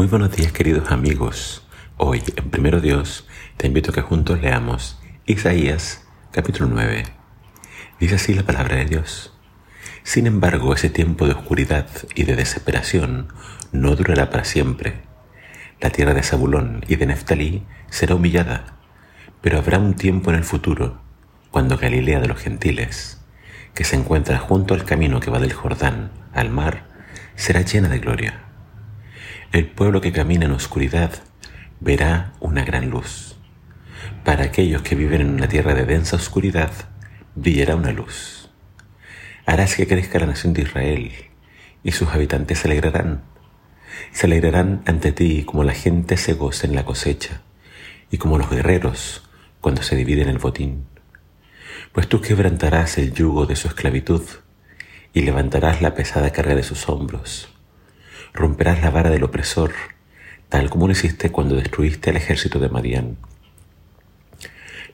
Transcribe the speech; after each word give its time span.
Muy 0.00 0.06
buenos 0.06 0.34
días 0.34 0.50
queridos 0.52 0.90
amigos. 0.92 1.62
Hoy 1.98 2.22
en 2.36 2.48
Primero 2.48 2.80
Dios 2.80 3.28
te 3.58 3.66
invito 3.66 3.90
a 3.90 3.94
que 3.94 4.00
juntos 4.00 4.40
leamos 4.40 4.98
Isaías 5.26 6.06
capítulo 6.32 6.70
9. 6.72 7.02
Dice 8.00 8.14
así 8.14 8.32
la 8.32 8.42
palabra 8.42 8.76
de 8.76 8.86
Dios. 8.86 9.34
Sin 10.02 10.26
embargo, 10.26 10.72
ese 10.72 10.88
tiempo 10.88 11.26
de 11.26 11.34
oscuridad 11.34 11.86
y 12.14 12.24
de 12.24 12.34
desesperación 12.34 13.28
no 13.72 13.94
durará 13.94 14.30
para 14.30 14.44
siempre. 14.44 15.02
La 15.82 15.90
tierra 15.90 16.14
de 16.14 16.22
Zabulón 16.22 16.82
y 16.88 16.96
de 16.96 17.04
Neftalí 17.04 17.66
será 17.90 18.14
humillada, 18.14 18.78
pero 19.42 19.58
habrá 19.58 19.78
un 19.78 19.96
tiempo 19.96 20.30
en 20.30 20.36
el 20.36 20.44
futuro 20.44 21.02
cuando 21.50 21.76
Galilea 21.76 22.20
de 22.20 22.28
los 22.28 22.40
gentiles, 22.40 23.20
que 23.74 23.84
se 23.84 23.96
encuentra 23.96 24.38
junto 24.38 24.72
al 24.72 24.86
camino 24.86 25.20
que 25.20 25.30
va 25.30 25.40
del 25.40 25.52
Jordán 25.52 26.10
al 26.32 26.48
mar, 26.48 26.86
será 27.34 27.60
llena 27.60 27.90
de 27.90 27.98
gloria. 27.98 28.49
El 29.52 29.66
pueblo 29.66 30.00
que 30.00 30.12
camina 30.12 30.46
en 30.46 30.52
oscuridad 30.52 31.10
verá 31.80 32.34
una 32.38 32.64
gran 32.64 32.88
luz. 32.88 33.34
Para 34.24 34.44
aquellos 34.44 34.82
que 34.82 34.94
viven 34.94 35.22
en 35.22 35.30
una 35.30 35.48
tierra 35.48 35.74
de 35.74 35.84
densa 35.86 36.14
oscuridad, 36.14 36.70
brillará 37.34 37.74
una 37.74 37.90
luz. 37.90 38.48
Harás 39.46 39.74
que 39.74 39.88
crezca 39.88 40.20
la 40.20 40.26
nación 40.26 40.52
de 40.52 40.62
Israel, 40.62 41.10
y 41.82 41.90
sus 41.90 42.10
habitantes 42.10 42.60
se 42.60 42.68
alegrarán. 42.68 43.22
Se 44.12 44.26
alegrarán 44.26 44.82
ante 44.86 45.10
ti 45.10 45.42
como 45.42 45.64
la 45.64 45.74
gente 45.74 46.16
se 46.16 46.34
goza 46.34 46.68
en 46.68 46.76
la 46.76 46.84
cosecha, 46.84 47.40
y 48.08 48.18
como 48.18 48.38
los 48.38 48.50
guerreros 48.50 49.28
cuando 49.60 49.82
se 49.82 49.96
dividen 49.96 50.28
el 50.28 50.38
botín. 50.38 50.86
Pues 51.90 52.08
tú 52.08 52.20
quebrantarás 52.20 52.98
el 52.98 53.12
yugo 53.12 53.46
de 53.46 53.56
su 53.56 53.66
esclavitud, 53.66 54.22
y 55.12 55.22
levantarás 55.22 55.82
la 55.82 55.96
pesada 55.96 56.30
carga 56.30 56.54
de 56.54 56.62
sus 56.62 56.88
hombros 56.88 57.48
romperás 58.32 58.80
la 58.80 58.90
vara 58.90 59.10
del 59.10 59.24
opresor, 59.24 59.72
tal 60.48 60.70
como 60.70 60.86
lo 60.86 60.92
hiciste 60.92 61.30
cuando 61.30 61.56
destruiste 61.56 62.10
al 62.10 62.16
ejército 62.16 62.58
de 62.58 62.68
Madián. 62.68 63.16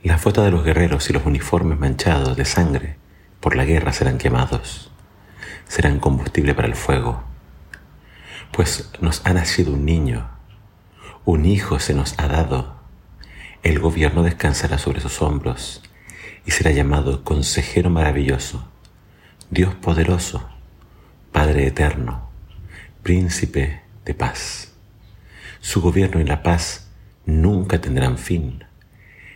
La 0.03 0.19
foto 0.19 0.43
de 0.43 0.51
los 0.51 0.65
guerreros 0.65 1.11
y 1.11 1.13
los 1.13 1.27
uniformes 1.27 1.79
manchados 1.79 2.37
de 2.37 2.45
sangre 2.45 2.97
por 3.41 3.57
la 3.57 3.65
guerra 3.65 3.93
serán 3.93 4.19
quemados, 4.19 4.91
serán 5.67 5.99
combustible 5.99 6.55
para 6.55 6.69
el 6.69 6.77
fuego, 6.77 7.25
pues 8.53 8.91
nos 9.01 9.25
ha 9.27 9.33
nacido 9.33 9.73
un 9.73 9.85
niño, 9.85 10.31
un 11.25 11.45
hijo 11.45 11.79
se 11.81 11.95
nos 11.95 12.15
ha 12.19 12.29
dado, 12.29 12.77
el 13.63 13.81
gobierno 13.81 14.23
descansará 14.23 14.79
sobre 14.79 15.01
sus 15.01 15.21
hombros 15.23 15.83
y 16.45 16.53
será 16.53 16.71
llamado 16.71 17.25
Consejero 17.25 17.91
Maravilloso, 17.91 18.69
Dios 19.51 19.75
Poderoso, 19.75 20.49
Padre 21.33 21.67
Eterno 21.67 22.26
príncipe 23.07 23.83
de 24.05 24.15
paz. 24.15 24.73
Su 25.61 25.81
gobierno 25.81 26.21
y 26.21 26.25
la 26.25 26.43
paz 26.43 26.89
nunca 27.25 27.81
tendrán 27.81 28.19
fin. 28.19 28.65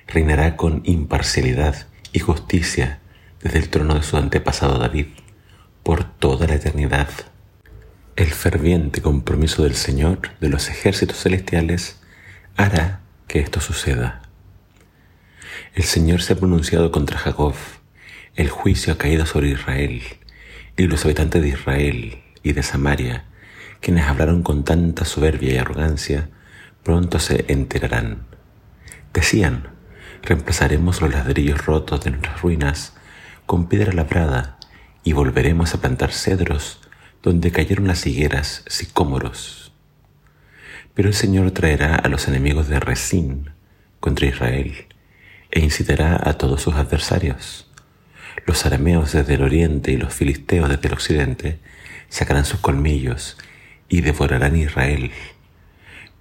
Reinará 0.09 0.57
con 0.57 0.83
imparcialidad 0.87 1.87
y 2.13 2.19
justicia 2.19 2.99
desde 3.41 3.61
el 3.61 3.69
trono 3.69 3.95
de 3.95 4.03
su 4.03 4.17
antepasado 4.17 4.77
David 4.81 5.07
por 5.85 6.03
toda 6.03 6.49
la 6.49 6.57
eternidad. 6.57 7.11
El 8.17 8.33
ferviente 8.33 9.03
compromiso 9.03 9.63
del 9.63 9.77
Señor 9.77 10.31
de 10.41 10.49
los 10.49 10.69
ejércitos 10.69 11.19
celestiales 11.19 12.01
hará 12.57 13.03
que 13.29 13.39
esto 13.39 13.61
suceda. 13.61 14.23
El 15.77 15.85
Señor 15.85 16.23
se 16.23 16.33
ha 16.33 16.37
pronunciado 16.37 16.91
contra 16.91 17.21
Jacob, 17.21 17.55
el 18.35 18.51
juicio 18.51 18.95
ha 18.95 18.99
caído 18.99 19.27
sobre 19.27 19.51
Israel, 19.51 20.03
y 20.77 20.89
los 20.89 21.05
habitantes 21.05 21.41
de 21.41 21.51
Israel 21.51 22.21
y 22.43 22.53
de 22.53 22.65
Samaria 22.65 23.30
quienes 23.81 24.07
hablaron 24.07 24.43
con 24.43 24.65
tanta 24.65 25.05
soberbia 25.05 25.55
y 25.55 25.57
arrogancia, 25.59 26.29
pronto 26.83 27.19
se 27.19 27.45
enterarán. 27.49 28.27
Decían, 29.13 29.69
reemplazaremos 30.23 31.01
los 31.01 31.13
ladrillos 31.13 31.65
rotos 31.67 32.05
de 32.05 32.11
nuestras 32.11 32.43
ruinas 32.43 32.95
con 33.47 33.69
piedra 33.69 33.93
labrada 33.93 34.59
y 35.03 35.13
volveremos 35.13 35.75
a 35.75 35.81
plantar 35.81 36.13
cedros 36.13 36.81
donde 37.23 37.51
cayeron 37.51 37.87
las 37.87 38.07
higueras 38.07 38.65
sicómoros. 38.67 39.73
Pero 40.95 41.09
el 41.09 41.15
Señor 41.15 41.51
traerá 41.51 41.95
a 41.95 42.09
los 42.09 42.29
enemigos 42.29 42.69
de 42.69 42.81
Resín 42.81 43.51
contra 43.99 44.27
Israel 44.27 44.87
e 45.51 45.61
incitará 45.61 46.21
a 46.23 46.35
todos 46.35 46.63
sus 46.63 46.75
adversarios. 46.75 47.71
Los 48.47 48.65
arameos 48.67 49.13
desde 49.13 49.35
el 49.35 49.43
oriente 49.43 49.93
y 49.93 49.97
los 49.97 50.15
filisteos 50.15 50.69
desde 50.69 50.89
el 50.89 50.95
occidente 50.95 51.59
sacarán 52.09 52.45
sus 52.45 52.61
colmillos 52.61 53.37
y 53.91 54.01
devorarán 54.01 54.57
Israel. 54.57 55.11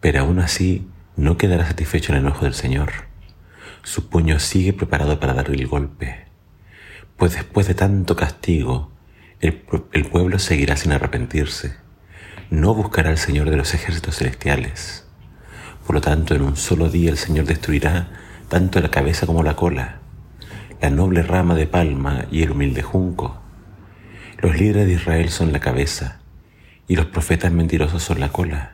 Pero 0.02 0.20
aún 0.20 0.40
así 0.40 0.86
no 1.16 1.38
quedará 1.38 1.66
satisfecho 1.66 2.12
el 2.12 2.20
enojo 2.20 2.44
del 2.44 2.54
Señor. 2.54 2.92
Su 3.84 4.10
puño 4.10 4.40
sigue 4.40 4.74
preparado 4.74 5.22
para 5.22 5.34
darle 5.34 5.56
el 5.56 5.68
golpe. 5.68 6.26
Pues 7.16 7.34
después 7.34 7.68
de 7.68 7.76
tanto 7.76 8.18
castigo, 8.18 8.92
el, 9.40 9.64
el 9.94 10.06
pueblo 10.08 10.40
seguirá 10.40 10.76
sin 10.76 10.92
arrepentirse. 10.92 11.78
No 12.50 12.74
buscará 12.74 13.10
al 13.10 13.18
Señor 13.18 13.50
de 13.50 13.58
los 13.58 13.74
ejércitos 13.74 14.18
celestiales. 14.18 15.06
Por 15.86 15.96
lo 15.96 16.02
tanto, 16.02 16.36
en 16.36 16.42
un 16.42 16.56
solo 16.56 16.90
día 16.90 17.12
el 17.12 17.18
Señor 17.18 17.46
destruirá 17.46 18.10
tanto 18.50 18.82
la 18.82 18.90
cabeza 18.90 19.28
como 19.28 19.44
la 19.44 19.56
cola, 19.56 20.00
la 20.82 20.90
noble 20.90 21.22
rama 21.22 21.56
de 21.56 21.68
palma 21.68 22.26
y 22.32 22.42
el 22.42 22.52
humilde 22.52 22.82
junco. 22.82 23.40
Los 24.40 24.58
líderes 24.58 24.88
de 24.88 24.94
Israel 24.94 25.30
son 25.30 25.52
la 25.52 25.60
cabeza, 25.60 26.19
y 26.90 26.96
los 26.96 27.06
profetas 27.06 27.52
mentirosos 27.52 28.02
son 28.02 28.20
la 28.20 28.30
cola, 28.30 28.74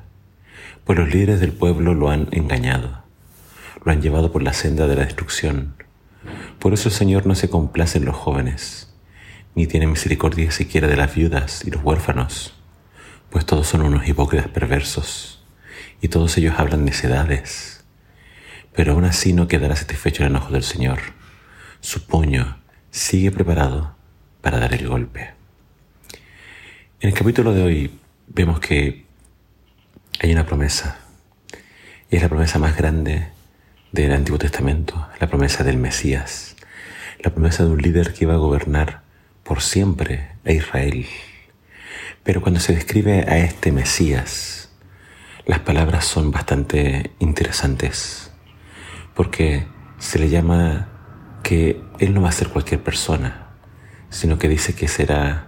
pues 0.86 0.98
los 0.98 1.14
líderes 1.14 1.42
del 1.42 1.52
pueblo 1.52 1.94
lo 1.94 2.10
han 2.10 2.30
engañado, 2.32 3.04
lo 3.84 3.92
han 3.92 4.02
llevado 4.02 4.32
por 4.32 4.42
la 4.42 4.54
senda 4.54 4.88
de 4.88 4.96
la 4.96 5.04
destrucción. 5.04 5.76
Por 6.58 6.74
eso 6.74 6.88
el 6.88 6.96
Señor 6.96 7.28
no 7.28 7.36
se 7.36 7.50
complace 7.50 7.98
en 7.98 8.06
los 8.06 8.16
jóvenes, 8.16 8.90
ni 9.54 9.68
tiene 9.68 9.86
misericordia 9.86 10.50
siquiera 10.50 10.88
de 10.88 10.96
las 10.96 11.14
viudas 11.14 11.66
y 11.66 11.72
los 11.72 11.84
huérfanos, 11.84 12.56
pues 13.30 13.46
todos 13.46 13.68
son 13.68 13.82
unos 13.82 14.08
hipócritas 14.08 14.48
perversos, 14.48 15.44
y 16.00 16.08
todos 16.08 16.38
ellos 16.38 16.56
hablan 16.58 16.86
necedades. 16.86 17.84
Pero 18.74 18.94
aún 18.94 19.04
así 19.04 19.34
no 19.34 19.50
quedará 19.50 19.76
satisfecho 19.76 20.24
el 20.24 20.30
enojo 20.30 20.54
del 20.54 20.64
Señor. 20.64 21.00
Su 21.82 22.06
puño 22.06 22.60
sigue 22.92 23.32
preparado 23.32 23.98
para 24.42 24.58
dar 24.58 24.74
el 24.74 24.88
golpe. 24.88 25.34
En 27.02 27.10
el 27.10 27.14
capítulo 27.14 27.54
de 27.54 27.62
hoy 27.62 27.92
vemos 28.28 28.60
que 28.60 29.06
hay 30.20 30.32
una 30.32 30.46
promesa, 30.46 31.00
y 32.10 32.18
es 32.18 32.22
la 32.22 32.30
promesa 32.30 32.60
más 32.60 32.78
grande 32.78 33.30
del 33.92 34.12
Antiguo 34.12 34.38
Testamento, 34.38 35.08
la 35.20 35.28
promesa 35.28 35.64
del 35.64 35.78
Mesías, 35.78 36.56
la 37.24 37.32
promesa 37.32 37.64
de 37.64 37.72
un 37.72 37.82
líder 37.82 38.14
que 38.14 38.26
iba 38.26 38.34
a 38.34 38.38
gobernar 38.38 39.04
por 39.44 39.62
siempre 39.62 40.32
a 40.46 40.52
Israel. 40.52 41.06
Pero 42.24 42.42
cuando 42.42 42.60
se 42.60 42.74
describe 42.74 43.26
a 43.28 43.38
este 43.38 43.72
Mesías, 43.72 44.70
las 45.46 45.60
palabras 45.60 46.06
son 46.06 46.32
bastante 46.32 47.12
interesantes, 47.20 48.32
porque 49.14 49.68
se 50.00 50.20
le 50.20 50.30
llama 50.30 50.90
que 51.44 51.82
Él 52.00 52.14
no 52.14 52.22
va 52.22 52.30
a 52.30 52.34
ser 52.34 52.50
cualquier 52.50 52.82
persona, 52.82 53.50
sino 54.10 54.38
que 54.40 54.50
dice 54.50 54.74
que 54.74 54.88
será 54.88 55.48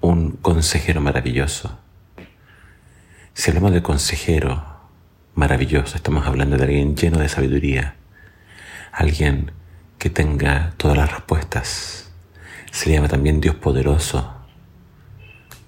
un 0.00 0.32
consejero 0.32 1.00
maravilloso, 1.00 1.78
si 3.38 3.50
hablamos 3.50 3.72
de 3.72 3.84
consejero 3.84 4.64
maravilloso, 5.36 5.94
estamos 5.94 6.26
hablando 6.26 6.56
de 6.56 6.64
alguien 6.64 6.96
lleno 6.96 7.20
de 7.20 7.28
sabiduría, 7.28 7.94
alguien 8.90 9.52
que 9.96 10.10
tenga 10.10 10.72
todas 10.76 10.96
las 10.96 11.12
respuestas. 11.12 12.10
Se 12.72 12.88
le 12.88 12.96
llama 12.96 13.06
también 13.06 13.40
Dios 13.40 13.54
poderoso. 13.54 14.34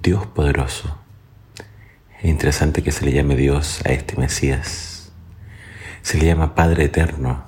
Dios 0.02 0.26
poderoso. 0.26 0.98
Es 2.18 2.24
interesante 2.24 2.82
que 2.82 2.90
se 2.90 3.04
le 3.04 3.12
llame 3.12 3.36
Dios 3.36 3.82
a 3.86 3.90
este 3.90 4.16
Mesías. 4.16 5.12
Se 6.02 6.18
le 6.18 6.26
llama 6.26 6.56
Padre 6.56 6.86
eterno 6.86 7.44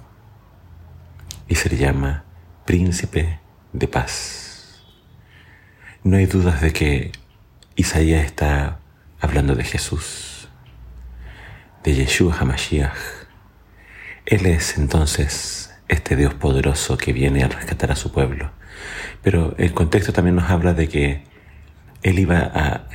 y 1.48 1.56
se 1.56 1.68
le 1.68 1.78
llama 1.78 2.22
Príncipe 2.64 3.40
de 3.72 3.88
paz. 3.88 4.84
No 6.04 6.16
hay 6.16 6.26
dudas 6.26 6.60
de 6.60 6.72
que 6.72 7.10
Isaías 7.74 8.24
está 8.24 8.78
hablando 9.22 9.54
de 9.54 9.62
Jesús, 9.62 10.48
de 11.84 11.94
Yeshua 11.94 12.36
HaMashiach. 12.38 12.98
Él 14.26 14.46
es 14.46 14.76
entonces 14.76 15.72
este 15.88 16.16
Dios 16.16 16.34
poderoso 16.34 16.98
que 16.98 17.12
viene 17.12 17.44
a 17.44 17.48
rescatar 17.48 17.92
a 17.92 17.96
su 17.96 18.12
pueblo. 18.12 18.50
Pero 19.22 19.54
el 19.58 19.72
contexto 19.72 20.12
también 20.12 20.34
nos 20.34 20.50
habla 20.50 20.74
de 20.74 20.88
que 20.88 21.22
Él 22.02 22.18
iba 22.18 22.38
a 22.38 22.88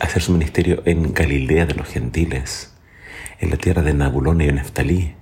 hacer 0.00 0.22
su 0.22 0.32
ministerio 0.32 0.82
en 0.86 1.12
Galilea 1.12 1.66
de 1.66 1.74
los 1.74 1.88
gentiles, 1.88 2.74
en 3.38 3.50
la 3.50 3.58
tierra 3.58 3.82
de 3.82 3.92
Nabulón 3.92 4.40
y 4.40 4.46
de 4.46 4.52
Neftalí, 4.54 5.14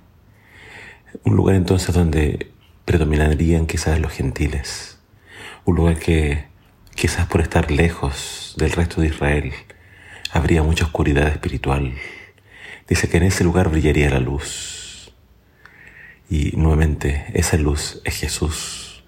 un 1.25 1.35
lugar 1.35 1.55
entonces 1.55 1.93
donde 1.93 2.51
predominarían 2.85 3.67
quizás 3.67 3.99
los 3.99 4.13
gentiles, 4.13 4.99
un 5.65 5.75
lugar 5.75 5.99
que 5.99 6.45
quizás 6.95 7.27
por 7.27 7.41
estar 7.41 7.71
lejos 7.71 8.55
del 8.57 8.71
resto 8.71 9.01
de 9.01 9.07
Israel, 9.07 9.53
habría 10.35 10.63
mucha 10.63 10.83
oscuridad 10.83 11.29
espiritual, 11.29 11.93
dice 12.89 13.07
que 13.07 13.17
en 13.17 13.23
ese 13.23 13.45
lugar 13.45 13.69
brillaría 13.69 14.09
la 14.09 14.19
luz. 14.19 15.13
Y 16.29 16.51
nuevamente, 16.57 17.25
esa 17.33 17.55
luz 17.55 18.01
es 18.03 18.17
Jesús. 18.17 19.03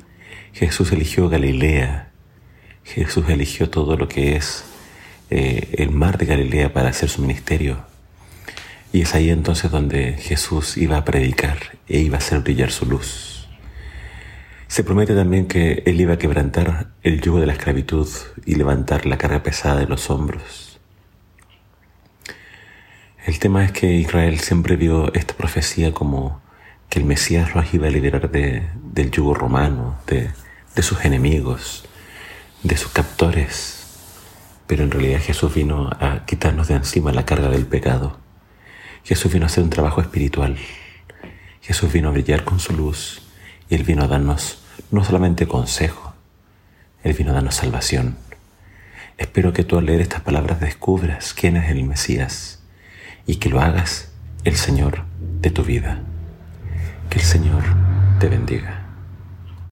Jesús 0.54 0.94
eligió 0.94 1.28
Galilea. 1.28 2.12
Jesús 2.86 3.26
eligió 3.28 3.70
todo 3.70 3.98
lo 3.98 4.08
que 4.08 4.38
es 4.38 4.64
eh, 5.30 5.76
el 5.78 5.92
mar 5.92 6.18
de 6.18 6.28
Galilea 6.28 6.72
para 6.72 6.90
hacer 6.90 7.10
su 7.10 7.22
ministerio. 7.22 7.86
Y 8.94 9.02
es 9.02 9.14
ahí 9.14 9.30
entonces 9.30 9.70
donde 9.70 10.14
Jesús 10.14 10.78
iba 10.78 10.96
a 10.96 11.04
predicar 11.04 11.58
e 11.90 12.00
iba 12.00 12.16
a 12.16 12.20
hacer 12.20 12.40
brillar 12.40 12.72
su 12.72 12.86
luz. 12.86 13.50
Se 14.70 14.86
promete 14.86 15.14
también 15.14 15.48
que 15.48 15.84
Él 15.86 16.00
iba 16.00 16.14
a 16.14 16.18
quebrantar 16.18 16.92
el 17.04 17.20
yugo 17.20 17.42
de 17.42 17.48
la 17.48 17.54
esclavitud 17.54 18.08
y 18.46 18.56
levantar 18.56 19.06
la 19.06 19.18
carga 19.18 19.44
pesada 19.44 19.82
de 19.82 19.88
los 19.88 20.10
hombros. 20.10 20.67
El 23.28 23.40
tema 23.40 23.66
es 23.66 23.74
que 23.74 23.92
Israel 23.92 24.40
siempre 24.40 24.78
vio 24.78 25.14
esta 25.14 25.34
profecía 25.34 25.94
como 25.94 26.40
que 26.88 26.98
el 26.98 27.04
Mesías 27.04 27.56
los 27.56 27.74
iba 27.74 27.88
a 27.88 27.92
liberar 27.92 28.32
del 28.32 29.12
yugo 29.12 29.34
romano, 29.34 30.00
de, 30.08 30.32
de 30.74 30.82
sus 30.82 31.04
enemigos, 31.04 31.84
de 32.64 32.78
sus 32.78 32.90
captores. 32.94 33.86
Pero 34.66 34.86
en 34.86 34.92
realidad 34.92 35.20
Jesús 35.20 35.54
vino 35.54 35.90
a 36.00 36.24
quitarnos 36.26 36.70
de 36.70 36.76
encima 36.76 37.12
la 37.12 37.26
carga 37.26 37.50
del 37.50 37.66
pecado. 37.66 38.18
Jesús 39.04 39.34
vino 39.34 39.44
a 39.44 39.48
hacer 39.48 39.66
un 39.66 39.72
trabajo 39.72 40.00
espiritual. 40.00 40.56
Jesús 41.62 41.92
vino 41.92 42.08
a 42.08 42.14
brillar 42.14 42.46
con 42.46 42.62
su 42.62 42.72
luz 42.72 43.24
y 43.68 43.76
Él 43.76 43.84
vino 43.84 44.06
a 44.06 44.08
darnos 44.08 44.64
no 44.90 45.04
solamente 45.04 45.50
consejo, 45.50 46.14
Él 47.04 47.12
vino 47.12 47.32
a 47.32 47.34
darnos 47.34 47.56
salvación. 47.56 48.16
Espero 49.18 49.52
que 49.52 49.66
tú 49.66 49.78
al 49.78 49.86
leer 49.86 50.00
estas 50.00 50.22
palabras 50.22 50.62
descubras 50.62 51.34
quién 51.34 51.58
es 51.58 51.70
el 51.70 51.84
Mesías 51.84 52.58
y 53.28 53.36
que 53.36 53.50
lo 53.50 53.60
hagas 53.60 54.10
el 54.46 54.56
Señor 54.56 55.04
de 55.42 55.52
tu 55.52 55.64
vida. 55.64 56.00
Que 57.10 57.20
el 57.20 57.26
Señor 57.26 57.64
te 58.20 58.30
bendiga. 58.30 58.77